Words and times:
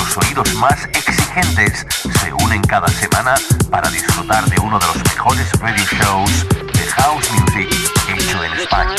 los 0.00 0.16
oídos 0.16 0.52
más 0.54 0.86
exigentes 0.94 1.84
se 2.22 2.32
unen 2.32 2.62
cada 2.62 2.88
semana 2.88 3.34
para 3.70 3.90
disfrutar 3.90 4.48
de 4.48 4.58
uno 4.60 4.78
de 4.78 4.86
los 4.86 4.96
mejores 4.96 5.52
radio 5.60 5.84
shows 5.84 6.46
de 6.72 6.80
house 6.96 7.30
music 7.32 7.68
hecho 8.08 8.42
en 8.44 8.52
The 8.52 8.62
España. 8.62 8.94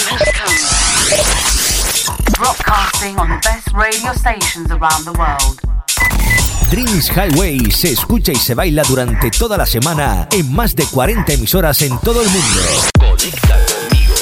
broadcasting 2.37 3.17
on 3.19 3.29
the 3.29 3.39
best 3.43 3.67
radio 3.73 4.13
stations 4.13 4.69
around 4.71 5.05
the 5.05 5.13
world. 5.13 5.59
Dreams 6.69 7.09
Highway 7.09 7.71
se 7.71 7.93
escucha 7.93 8.31
y 8.31 8.37
se 8.37 8.53
baila 8.53 8.83
durante 8.83 9.31
toda 9.31 9.57
la 9.57 9.65
semana 9.65 10.27
en 10.31 10.53
más 10.53 10.75
de 10.75 10.85
40 10.85 11.33
emisoras 11.33 11.81
en 11.81 11.97
todo 11.99 12.21
el 12.21 12.29
mundo. 12.29 12.61
Conecta 12.99 13.57
conmigo. 13.65 14.13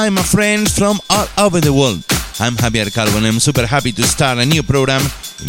Hi, 0.00 0.08
my 0.08 0.22
friends 0.22 0.78
from 0.78 0.98
all 1.10 1.26
over 1.36 1.60
the 1.60 1.74
world. 1.74 2.02
I'm 2.40 2.56
Javier 2.56 2.88
Calvo 2.88 3.18
and 3.18 3.26
I'm 3.26 3.38
super 3.38 3.66
happy 3.66 3.92
to 3.92 4.02
start 4.04 4.38
a 4.38 4.46
new 4.46 4.62
program 4.62 5.02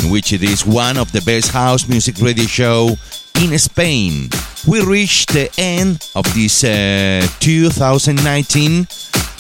in 0.04 0.12
which 0.12 0.34
it 0.34 0.44
is 0.44 0.66
one 0.66 0.98
of 0.98 1.10
the 1.14 1.22
best 1.22 1.54
house 1.54 1.88
music 1.88 2.20
radio 2.20 2.44
show 2.44 2.98
in 3.40 3.58
Spain. 3.58 4.30
We 4.68 4.84
reached 4.84 5.34
the 5.34 5.50
end 5.58 6.08
of 6.16 6.26
this 6.34 6.64
uh, 6.64 7.28
2019 7.40 8.88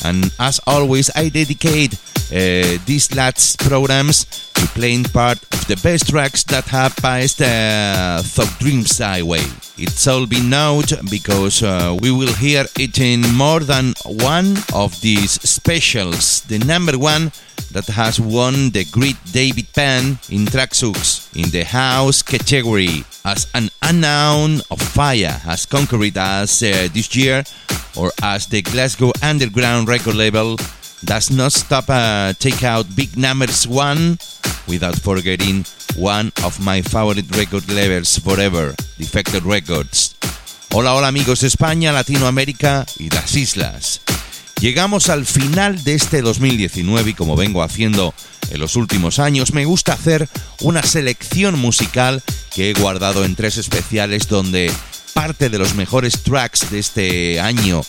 and 0.03 0.31
as 0.39 0.59
always 0.65 1.09
I 1.15 1.29
dedicate 1.29 1.93
uh, 2.31 2.77
these 2.85 3.13
last 3.15 3.59
programs 3.59 4.25
to 4.53 4.65
playing 4.67 5.03
part 5.05 5.37
of 5.53 5.67
the 5.67 5.75
best 5.83 6.09
tracks 6.09 6.43
that 6.45 6.65
have 6.65 6.95
passed 6.97 7.41
uh, 7.41 8.21
through 8.23 8.45
Dreams 8.59 8.97
Highway. 8.97 9.43
It's 9.77 10.07
all 10.07 10.25
been 10.25 10.49
noted 10.49 11.09
because 11.09 11.61
uh, 11.63 11.97
we 12.01 12.11
will 12.11 12.33
hear 12.33 12.65
it 12.79 12.99
in 12.99 13.21
more 13.33 13.59
than 13.59 13.93
one 14.05 14.57
of 14.73 14.99
these 15.01 15.31
specials. 15.41 16.41
The 16.41 16.59
number 16.59 16.97
one 16.97 17.31
that 17.73 17.87
has 17.87 18.19
won 18.19 18.69
the 18.71 18.85
Great 18.91 19.17
David 19.31 19.67
Penn 19.73 20.19
in 20.29 20.45
Traxux 20.45 21.29
in 21.35 21.49
the 21.51 21.63
house 21.63 22.21
category 22.21 23.03
as 23.25 23.47
an 23.53 23.69
unknown 23.81 24.61
of 24.69 24.81
fire 24.81 25.39
has 25.43 25.65
conquered 25.65 26.17
us 26.17 26.63
uh, 26.63 26.87
this 26.93 27.15
year 27.15 27.43
or 27.97 28.11
as 28.23 28.47
the 28.47 28.61
Glasgow 28.61 29.11
Underground 29.21 29.87
record 29.87 30.15
label 30.15 30.57
does 31.03 31.31
not 31.31 31.51
stop 31.51 31.85
uh, 31.89 32.33
take 32.33 32.63
out 32.63 32.85
big 32.95 33.17
numbers 33.17 33.67
one 33.67 34.17
without 34.67 34.99
forgetting 34.99 35.65
one 35.95 36.31
of 36.43 36.59
my 36.63 36.81
favorite 36.81 37.35
record 37.35 37.67
labels 37.69 38.17
forever, 38.19 38.73
Defected 38.97 39.43
Records. 39.43 40.15
Hola, 40.73 40.93
hola 40.95 41.07
amigos 41.09 41.41
de 41.41 41.47
España, 41.47 41.91
Latinoamérica 41.91 42.85
y 42.97 43.09
las 43.09 43.35
islas. 43.35 44.01
Llegamos 44.59 45.09
al 45.09 45.25
final 45.25 45.83
de 45.83 45.95
este 45.95 46.21
2019 46.21 47.11
y 47.11 47.13
como 47.13 47.35
vengo 47.35 47.63
haciendo 47.63 48.13
en 48.51 48.59
los 48.59 48.75
últimos 48.75 49.19
años, 49.19 49.53
me 49.53 49.65
gusta 49.65 49.93
hacer 49.93 50.27
una 50.59 50.83
selección 50.83 51.57
musical 51.57 52.21
que 52.53 52.69
he 52.69 52.73
guardado 52.73 53.23
en 53.23 53.35
tres 53.35 53.57
especiales 53.57 54.27
donde 54.27 54.71
parte 55.13 55.49
de 55.49 55.57
los 55.57 55.75
mejores 55.75 56.21
tracks 56.23 56.69
de 56.69 56.79
este 56.79 57.39
año 57.39 57.81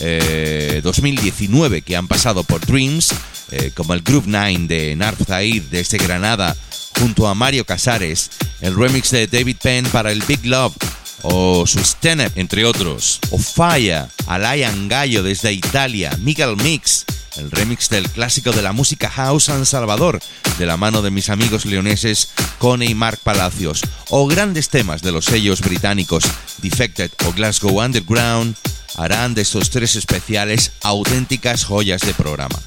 eh, 0.00 0.80
2019 0.82 1.82
que 1.82 1.96
han 1.96 2.08
pasado 2.08 2.44
por 2.44 2.64
Dreams, 2.64 3.10
eh, 3.50 3.72
como 3.74 3.94
el 3.94 4.02
Group 4.02 4.24
9 4.26 4.66
de 4.68 4.96
Narf 4.96 5.20
Zaid 5.26 5.62
desde 5.70 5.98
Granada, 5.98 6.56
junto 6.98 7.26
a 7.26 7.34
Mario 7.34 7.64
Casares, 7.64 8.30
el 8.60 8.76
remix 8.76 9.10
de 9.10 9.26
David 9.26 9.56
Penn 9.62 9.86
para 9.86 10.12
el 10.12 10.22
Big 10.22 10.44
Love, 10.44 10.74
o 11.22 11.66
su 11.66 11.78
Stenep, 11.78 12.36
entre 12.36 12.64
otros, 12.64 13.20
o 13.30 13.38
Fire, 13.38 14.06
Alain 14.26 14.88
Gallo 14.88 15.22
desde 15.22 15.52
Italia, 15.52 16.16
Miguel 16.20 16.56
Mix, 16.56 17.04
el 17.36 17.50
remix 17.50 17.88
del 17.88 18.08
clásico 18.10 18.52
de 18.52 18.62
la 18.62 18.72
música 18.72 19.10
house 19.10 19.44
San 19.44 19.66
Salvador, 19.66 20.20
de 20.58 20.66
la 20.66 20.76
mano 20.76 21.02
de 21.02 21.10
mis 21.10 21.30
amigos 21.30 21.64
leoneses 21.64 22.30
Cone 22.58 22.86
y 22.86 22.94
Mark 22.94 23.20
Palacios, 23.22 23.82
o 24.10 24.26
grandes 24.26 24.68
temas 24.68 25.02
de 25.02 25.12
los 25.12 25.26
sellos 25.26 25.60
británicos 25.60 26.24
Defected 26.58 27.12
o 27.26 27.32
Glasgow 27.32 27.80
Underground, 27.80 28.56
harán 28.96 29.34
de 29.34 29.42
estos 29.42 29.70
tres 29.70 29.94
especiales 29.96 30.72
auténticas 30.82 31.64
joyas 31.64 32.00
de 32.00 32.14
programa. 32.14 32.58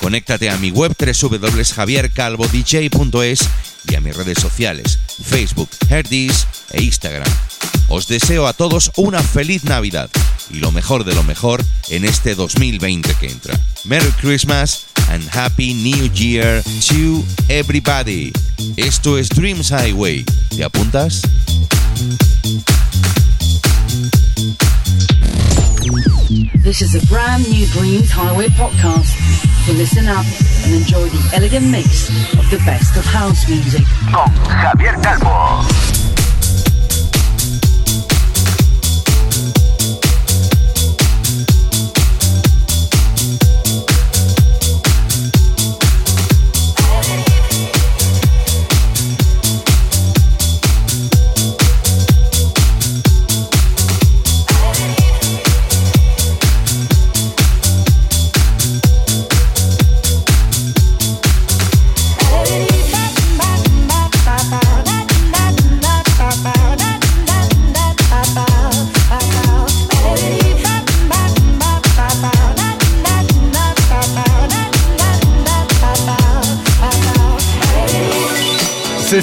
Conéctate 0.00 0.50
a 0.50 0.58
mi 0.58 0.70
web 0.70 0.94
www.javiercalvodj.es 0.98 3.40
y 3.88 3.94
a 3.94 4.00
mis 4.00 4.16
redes 4.16 4.40
sociales, 4.40 4.98
Facebook, 5.22 5.68
Herdis 5.88 6.46
e 6.72 6.82
Instagram. 6.82 7.30
Os 7.88 8.06
deseo 8.06 8.46
a 8.46 8.52
todos 8.52 8.90
una 8.96 9.22
feliz 9.22 9.64
Navidad 9.64 10.10
y 10.50 10.56
lo 10.58 10.72
mejor 10.72 11.04
de 11.04 11.14
lo 11.14 11.22
mejor 11.22 11.64
en 11.90 12.04
este 12.04 12.34
2020 12.34 13.14
que 13.14 13.26
entra. 13.26 13.58
Merry 13.84 14.10
Christmas 14.20 14.86
and 15.10 15.28
Happy 15.32 15.74
New 15.74 16.10
Year 16.12 16.62
to 16.62 17.24
everybody. 17.48 18.32
Esto 18.76 19.18
es 19.18 19.28
Dreams 19.28 19.70
Highway. 19.70 20.24
¿Te 20.50 20.64
apuntas? 20.64 21.22
This 26.62 26.80
is 26.80 26.94
a 26.94 27.06
brand 27.06 27.48
new 27.50 27.66
Dreams 27.66 28.10
Highway 28.10 28.48
podcast. 28.50 29.53
So 29.64 29.72
listen 29.72 30.06
up 30.08 30.26
and 30.64 30.74
enjoy 30.74 31.08
the 31.08 31.30
elegant 31.34 31.70
mix 31.70 32.10
of 32.36 32.50
the 32.50 32.58
best 32.66 32.98
of 32.98 33.04
house 33.06 33.48
music. 33.48 33.86
Con 34.12 34.28
Javier 34.44 35.02
Calvo. 35.02 35.93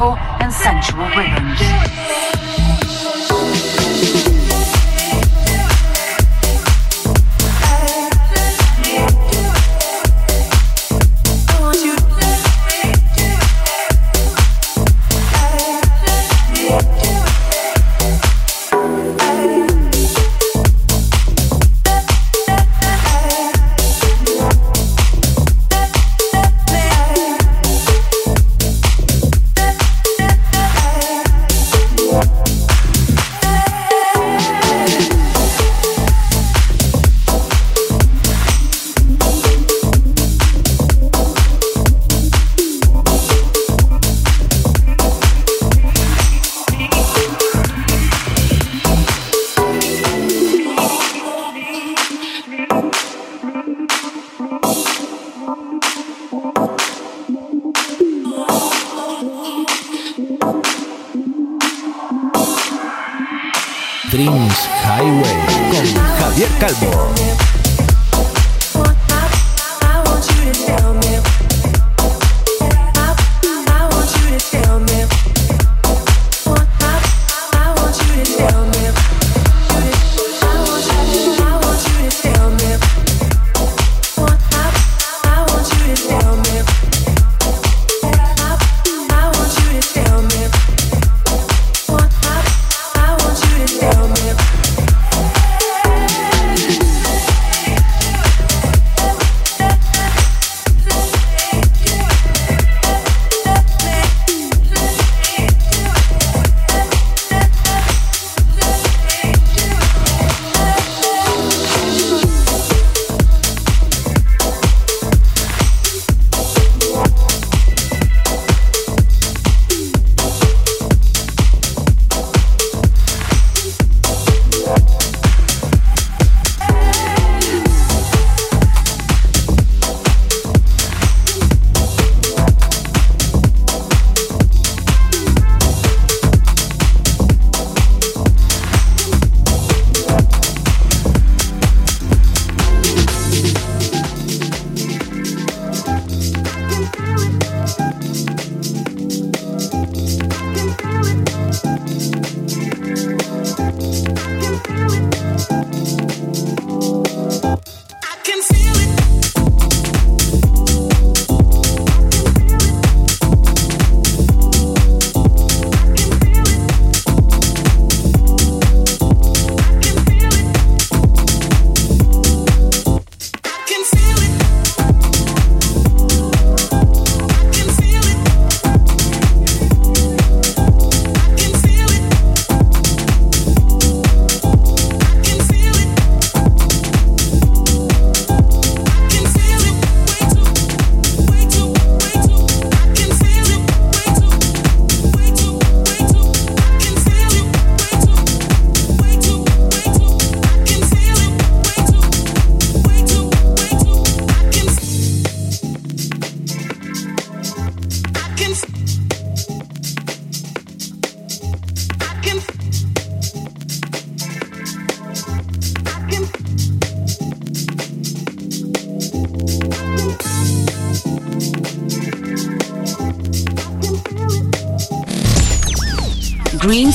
magical 0.00 0.16
and 0.40 0.52
sensual 0.52 1.04
rhythms. 1.16 1.69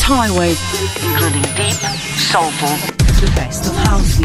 Dreams 0.05 0.29
Highway, 0.29 0.55
including 1.01 1.41
deep, 1.55 1.73
soulful, 1.73 2.69
the 3.19 3.31
best 3.35 3.65
of 3.65 3.75
house 3.87 4.19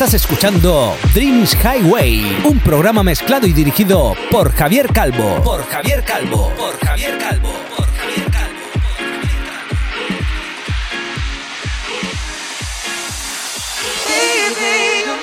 Estás 0.00 0.14
escuchando 0.14 0.96
Dreams 1.12 1.54
Highway, 1.62 2.40
un 2.44 2.58
programa 2.60 3.02
mezclado 3.02 3.46
y 3.46 3.52
dirigido 3.52 4.14
por 4.30 4.50
Javier 4.50 4.90
Calvo. 4.94 5.42
Por 5.44 5.62
Javier 5.68 6.02
Calvo. 6.02 6.50
Por 6.56 6.78
Javier 6.78 7.18
Calvo. 7.18 7.52
Por 7.76 7.86
Javier 7.94 8.30
Calvo. 8.30 8.56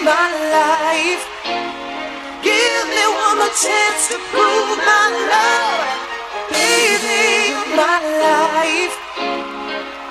my 0.03 0.29
life. 0.53 1.25
Give 2.43 2.85
me 2.93 3.03
one 3.25 3.37
more 3.39 3.49
chance 3.57 4.09
to 4.09 4.19
prove 4.29 4.77
my 4.85 5.09
love. 5.33 5.89
Baby, 6.51 7.57
my 7.75 7.97
life. 8.21 8.95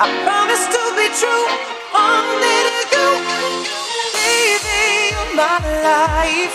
I 0.02 0.10
promise 0.26 0.66
to 0.66 0.82
be 0.98 1.06
true. 1.14 1.46
Only 1.94 2.56
to 2.66 2.75
life. 5.86 6.54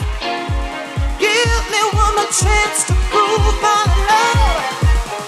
Give 1.19 1.63
me 1.73 1.81
one 2.03 2.13
more 2.17 2.31
chance 2.41 2.83
to 2.89 2.93
prove 3.11 3.55
my 3.65 3.81
love. 4.09 4.63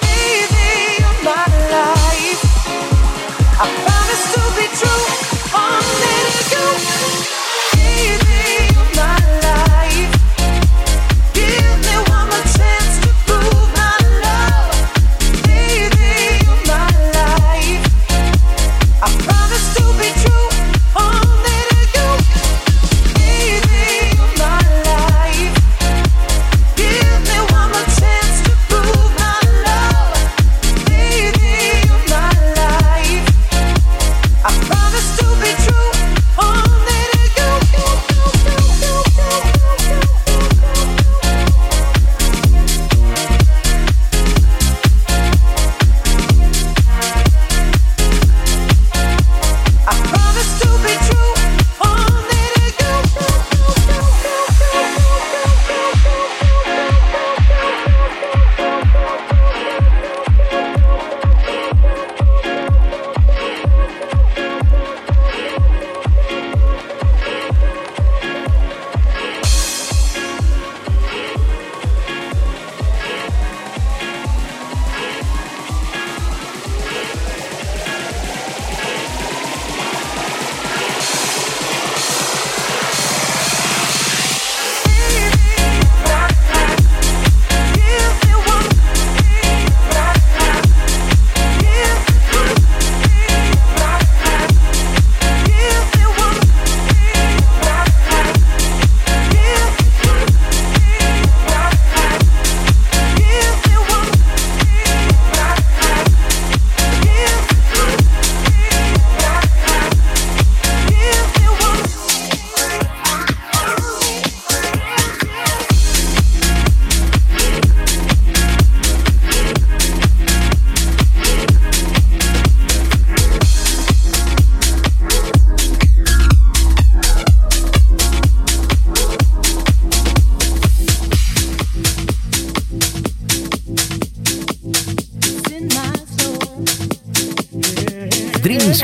Baby, 0.03 0.71
you're 0.99 1.19
my 1.23 1.45
life. 1.75 2.43
I 3.61 3.65
promise 3.83 4.23
to 4.33 4.41
be 4.57 4.65
true. 4.79 5.22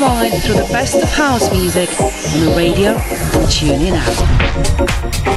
Ride 0.00 0.42
through 0.42 0.56
the 0.56 0.68
best 0.72 0.96
of 0.96 1.08
house 1.12 1.48
music 1.52 1.88
on 2.00 2.40
the 2.40 2.54
radio. 2.56 2.98
Tune 3.48 3.80
in 3.82 5.29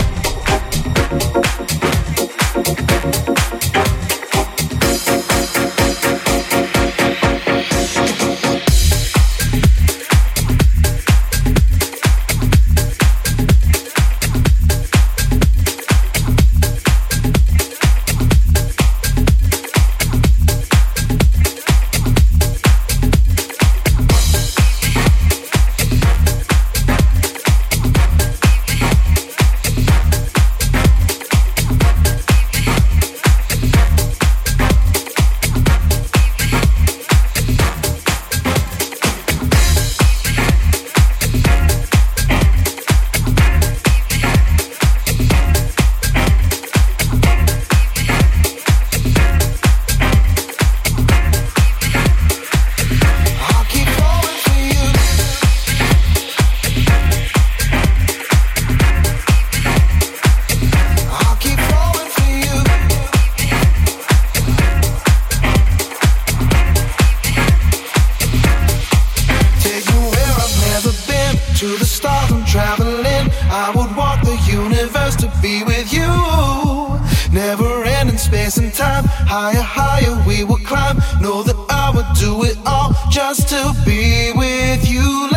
be 83.93 84.31
with 84.31 84.89
you. 84.89 85.32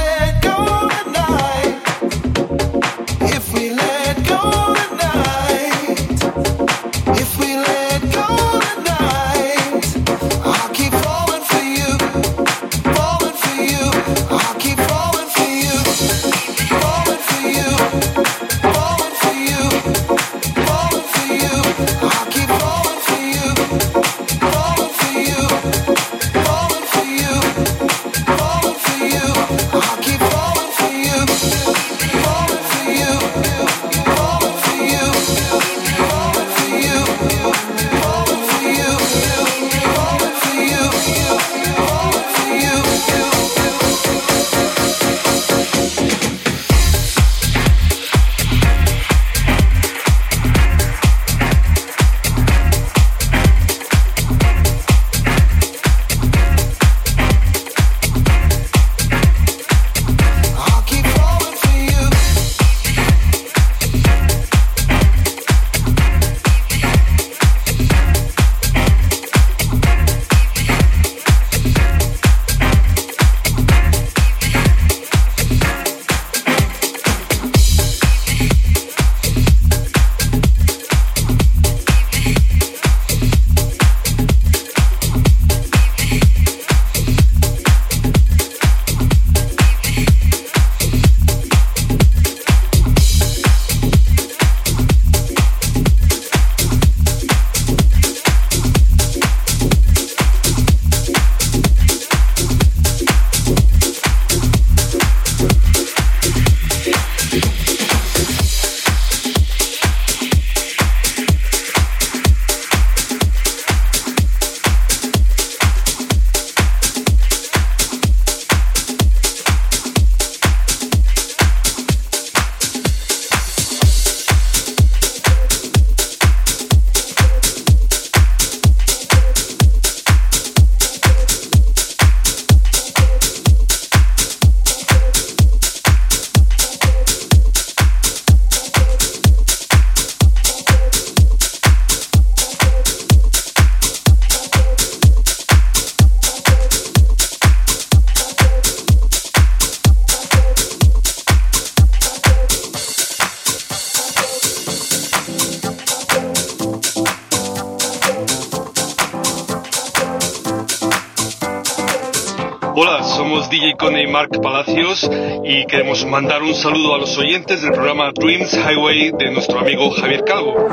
y 165.48 165.64
queremos 165.66 166.04
mandar 166.04 166.42
un 166.42 166.54
saludo 166.54 166.96
a 166.96 166.98
los 166.98 167.16
oyentes 167.18 167.62
del 167.62 167.70
programa 167.70 168.10
Dreams 168.12 168.52
Highway 168.52 169.12
de 169.16 169.30
nuestro 169.30 169.60
amigo 169.60 169.90
Javier 169.90 170.24
Calvo. 170.24 170.68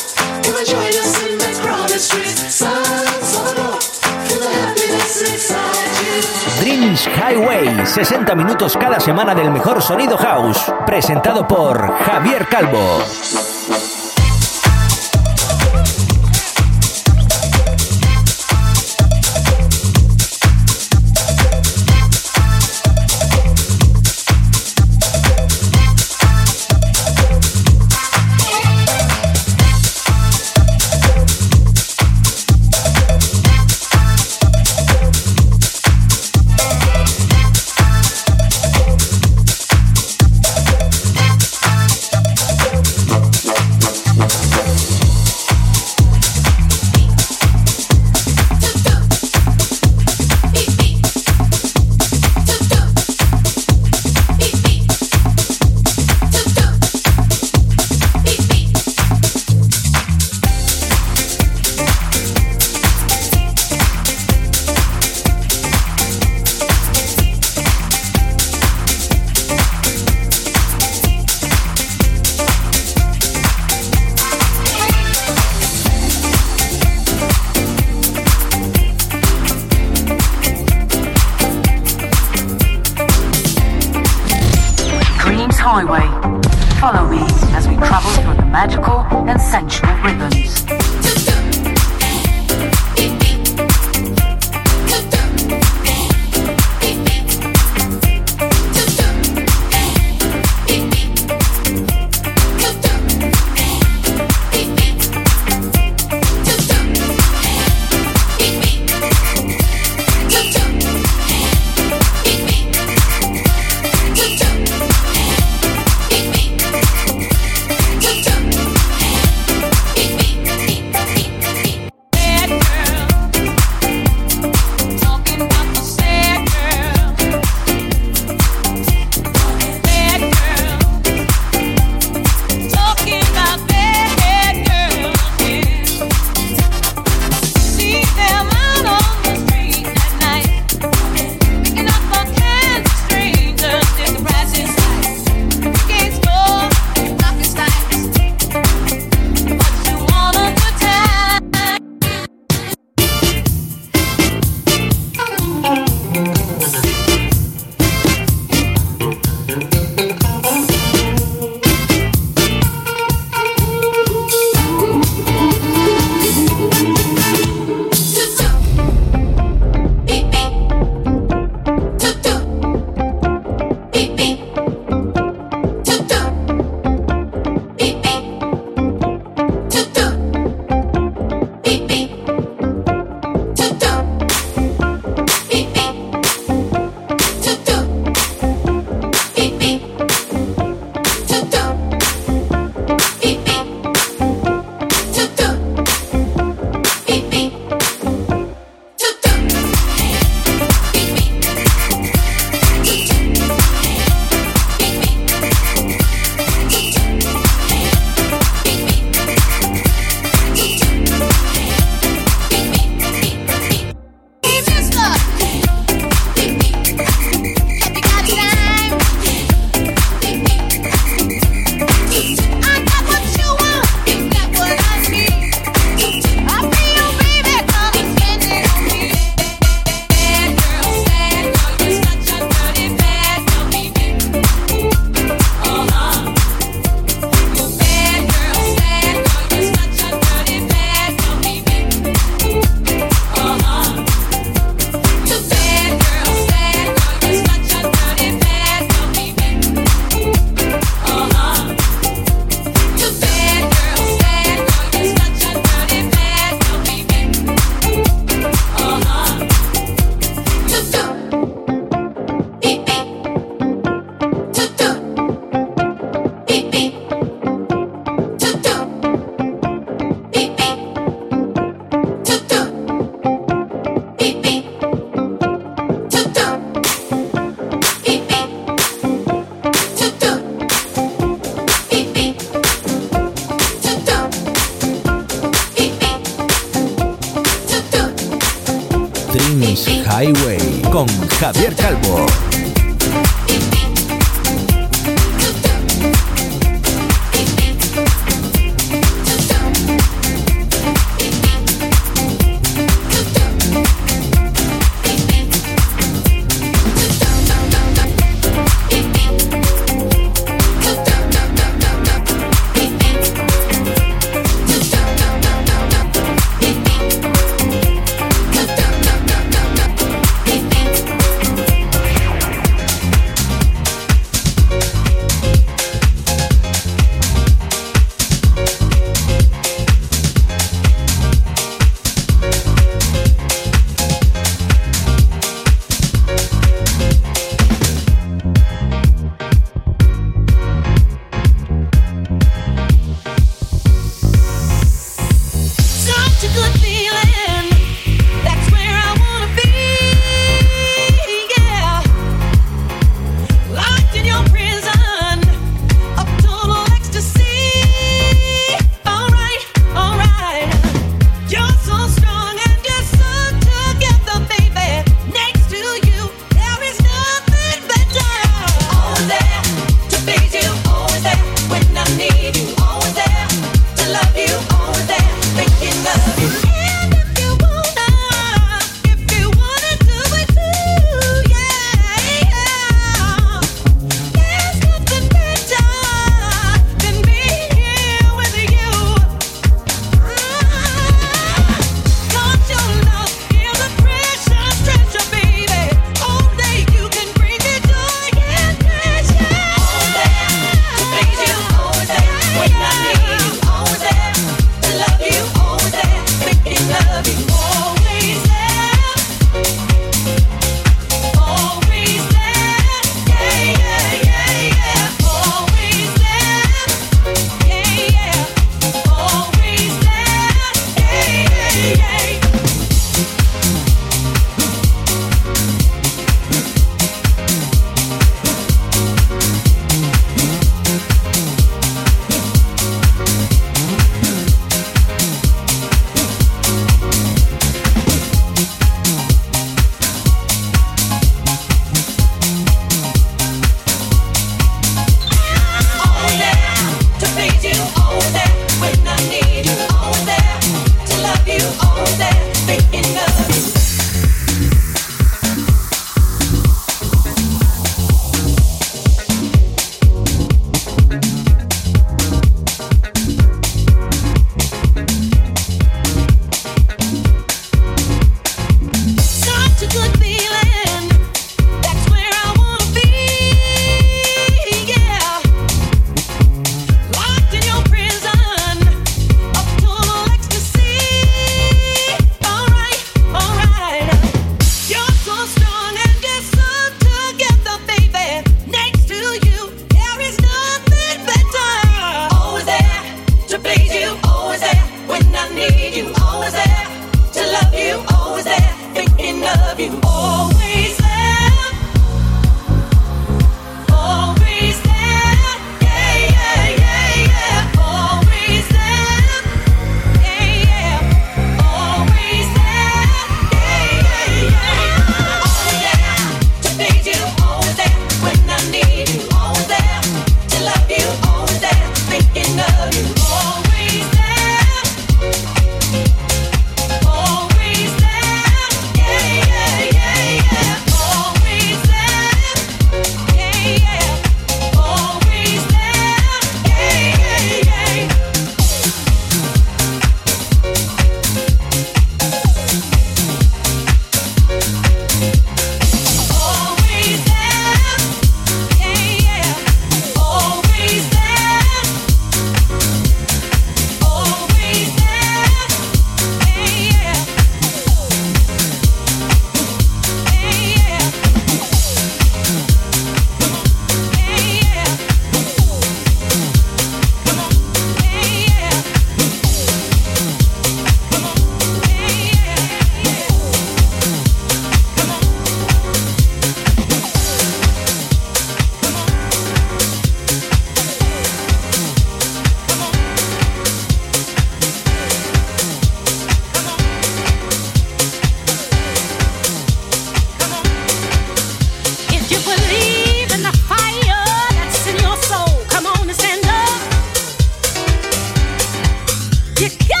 You 599.61 600.00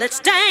let's 0.00 0.18
dance. 0.20 0.49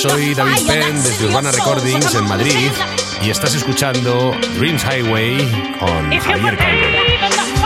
Soy 0.00 0.34
David 0.34 0.66
Penn 0.66 1.02
desde 1.02 1.26
Urbana 1.26 1.50
Recordings 1.50 2.14
en 2.14 2.24
Madrid 2.24 2.70
y 3.20 3.28
estás 3.28 3.54
escuchando 3.54 4.34
Dreams 4.56 4.82
Highway 4.82 5.76
con 5.78 6.18
Javier 6.18 6.56
Calvo. 6.56 7.59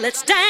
Let's 0.00 0.22
dance. 0.22 0.49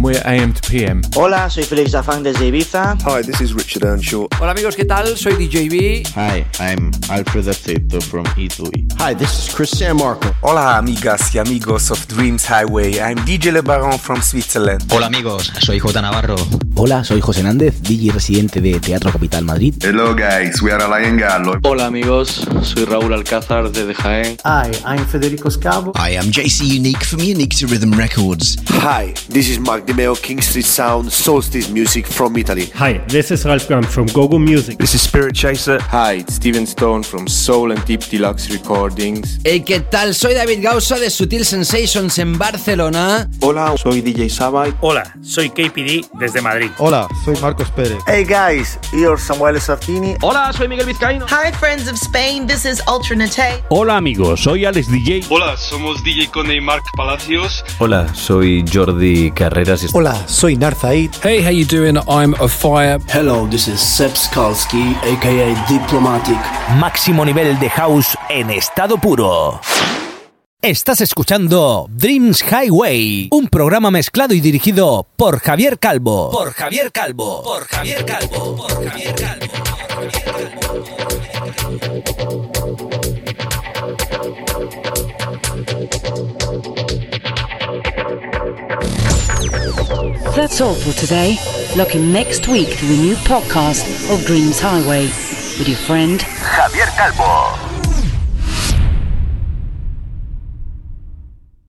And 0.00 0.06
we're 0.06 0.22
AM 0.24 0.54
to 0.54 0.62
PM. 0.66 1.02
Hola, 1.14 1.50
soy 1.50 1.62
Felix 1.62 1.90
Zafán 1.90 2.22
desde 2.22 2.46
Ibiza. 2.46 2.96
Hi, 3.04 3.22
this 3.22 3.38
is 3.42 3.52
Richard 3.52 3.84
Earnshaw. 3.84 4.28
Hola 4.40 4.52
amigos, 4.52 4.74
¿qué 4.74 4.86
tal? 4.86 5.14
Soy 5.14 5.34
DJB. 5.34 6.06
Hi, 6.14 6.46
I'm 6.58 6.90
Alfred 7.10 7.48
Aceto 7.48 8.00
from 8.00 8.24
Italy. 8.38 8.86
Hi, 8.98 9.14
this 9.14 9.30
is 9.38 9.54
Chris 9.54 9.70
San 9.70 9.98
Marco. 9.98 10.34
Hola 10.40 10.78
amigas 10.78 11.34
y 11.34 11.38
amigos 11.38 11.90
of 11.90 12.06
Dreams 12.08 12.46
Highway. 12.46 12.98
I'm 12.98 13.18
DJ 13.26 13.52
Le 13.52 13.60
Baron 13.60 13.98
from 13.98 14.22
Switzerland. 14.22 14.82
Hola 14.90 15.08
amigos, 15.08 15.52
soy 15.60 15.78
J 15.78 16.00
Navarro. 16.00 16.36
Hola, 16.76 17.04
soy 17.04 17.20
José 17.20 17.42
Nández, 17.42 17.82
DJ 17.82 18.10
residente 18.10 18.62
de 18.62 18.80
Teatro 18.80 19.12
Capital 19.12 19.44
Madrid. 19.44 19.74
Hello 19.82 20.14
guys, 20.14 20.62
we 20.62 20.72
are 20.72 20.82
Alain 20.82 21.18
Gallo. 21.18 21.58
Hola 21.62 21.86
amigos, 21.86 22.48
soy 22.62 22.86
Raúl 22.86 23.12
Alcázar 23.12 23.70
desde 23.70 23.92
Jaén. 23.92 24.38
Hi, 24.44 24.70
I'm 24.86 25.04
Federico 25.04 25.50
Scavo. 25.50 25.92
I 25.96 26.16
am 26.16 26.30
JC 26.30 26.78
Unique 26.78 27.04
from 27.04 27.20
Unique 27.20 27.54
to 27.58 27.66
Rhythm 27.66 27.92
Records. 27.92 28.56
Hi, 28.82 29.12
this 29.28 29.50
is 29.50 29.58
Mark 29.58 29.89
Dimeo, 29.90 30.14
King 30.14 30.40
Street 30.40 30.66
Sound, 30.66 31.10
Solstice 31.10 31.68
Music 31.68 32.06
from 32.06 32.36
Italy. 32.36 32.66
Hi, 32.76 32.98
this 33.08 33.32
is 33.32 33.44
Ralph 33.44 33.66
Graham 33.66 33.82
from 33.82 34.06
Gogo 34.06 34.38
Music. 34.38 34.78
This 34.78 34.94
is 34.94 35.02
Spirit 35.02 35.34
Chaser. 35.34 35.80
Hi, 35.80 36.18
it's 36.20 36.34
Steven 36.34 36.64
Stone 36.64 37.02
from 37.02 37.26
Soul 37.26 37.72
and 37.72 37.84
Deep 37.86 38.02
Deluxe 38.08 38.50
Recordings. 38.50 39.40
Hey, 39.42 39.64
¿qué 39.64 39.80
tal? 39.80 40.14
Soy 40.14 40.34
David 40.34 40.62
Gausa 40.62 40.96
de 40.96 41.10
Sutil 41.10 41.44
Sensations 41.44 42.20
en 42.20 42.38
Barcelona. 42.38 43.28
Hola, 43.40 43.76
soy 43.76 44.00
DJ 44.00 44.28
Sabai. 44.30 44.72
Hola, 44.80 45.12
soy 45.22 45.50
KPD 45.50 46.06
desde 46.20 46.40
Madrid. 46.40 46.70
Hola, 46.78 47.08
soy 47.24 47.34
Marcos 47.40 47.68
Pérez. 47.72 47.98
Hey 48.06 48.24
guys, 48.24 48.78
you're 48.92 49.18
Samuel 49.18 49.60
Sartini. 49.60 50.14
Hola, 50.22 50.52
soy 50.52 50.68
Miguel 50.68 50.86
Vizcaíno. 50.86 51.26
Hi 51.28 51.50
friends 51.58 51.88
of 51.88 51.96
Spain, 51.96 52.46
this 52.46 52.64
is 52.64 52.80
Ultranate. 52.86 53.64
Hola 53.70 53.96
amigos, 53.96 54.40
soy 54.40 54.66
Alex 54.66 54.86
DJ. 54.88 55.26
Hola, 55.30 55.56
somos 55.56 56.04
DJ 56.04 56.28
Cone 56.30 56.54
y 56.54 56.60
Mark 56.60 56.84
Palacios. 56.96 57.64
Hola, 57.80 58.06
soy 58.14 58.64
Jordi 58.72 59.32
Carreras. 59.32 59.79
Hola, 59.92 60.14
soy 60.28 60.56
Narzaid. 60.56 61.10
Hey, 61.22 61.42
how 61.42 61.50
you 61.50 61.64
doing? 61.64 61.96
I'm 62.08 62.34
a 62.34 62.48
fire. 62.48 62.98
Hello, 63.08 63.46
this 63.48 63.66
is 63.66 63.80
Seb 63.80 64.12
Skalski, 64.12 64.94
aka 65.02 65.54
Diplomatic. 65.68 66.38
Máximo 66.78 67.24
nivel 67.24 67.58
de 67.58 67.70
house 67.70 68.16
en 68.28 68.50
estado 68.50 68.98
puro. 68.98 69.60
Estás 70.60 71.00
escuchando 71.00 71.86
Dreams 71.88 72.44
Highway, 72.44 73.28
un 73.32 73.48
programa 73.48 73.90
mezclado 73.90 74.34
y 74.34 74.40
dirigido 74.40 75.06
por 75.16 75.40
Javier 75.40 75.78
Calvo. 75.78 76.30
Por 76.30 76.52
Javier 76.52 76.92
Calvo. 76.92 77.42
Por 77.42 77.66
Javier 77.66 78.04
Calvo. 78.04 78.56
Por 78.56 78.86
Javier 78.86 79.14
Calvo. 79.14 79.50
That's 90.34 90.60
all 90.60 90.74
for 90.74 90.92
today. 90.92 91.36
Look 91.76 91.94
in 91.94 92.12
next 92.12 92.48
week 92.48 92.76
to 92.78 92.86
the 92.86 92.96
new 92.96 93.14
podcast 93.16 94.12
of 94.12 94.24
Dreams 94.26 94.58
Highway 94.60 95.04
with 95.06 95.68
your 95.68 95.78
friend 95.78 96.20
Javier 96.20 96.88
Calvo. 96.96 97.69